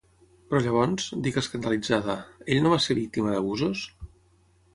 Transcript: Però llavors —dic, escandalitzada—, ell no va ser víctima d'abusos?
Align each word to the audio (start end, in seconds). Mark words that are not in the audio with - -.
Però 0.51 0.61
llavors 0.67 1.09
—dic, 1.27 1.37
escandalitzada—, 1.41 2.15
ell 2.55 2.65
no 2.65 2.73
va 2.75 2.81
ser 2.87 2.99
víctima 3.01 3.37
d'abusos? 3.37 3.85